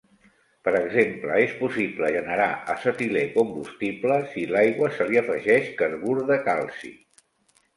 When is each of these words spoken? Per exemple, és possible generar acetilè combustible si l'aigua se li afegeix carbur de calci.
Per 0.67 0.71
exemple, 0.77 1.33
és 1.41 1.51
possible 1.59 2.09
generar 2.15 2.47
acetilè 2.75 3.23
combustible 3.35 4.19
si 4.33 4.47
l'aigua 4.55 4.91
se 4.97 5.09
li 5.13 5.23
afegeix 5.23 5.71
carbur 5.83 6.17
de 6.33 6.41
calci. 6.49 6.93